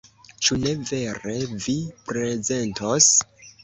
[0.47, 1.37] Ĉu ne vere,
[1.69, 1.79] vi
[2.11, 3.17] prezentos?